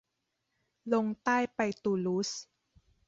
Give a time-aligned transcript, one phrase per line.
[0.93, 2.29] ลงใต้ไปตูลูส